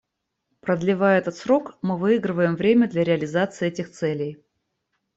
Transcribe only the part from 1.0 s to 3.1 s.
этот срок, мы выигрываем время для